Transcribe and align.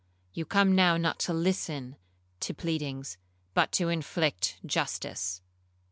You 0.33 0.45
come 0.47 0.73
now 0.73 0.97
not 0.97 1.19
to 1.29 1.31
listen 1.31 1.95
to 2.39 2.55
pleadings, 2.55 3.19
but 3.53 3.71
to 3.73 3.89
inflict 3.89 4.57
justice.' 4.65 5.43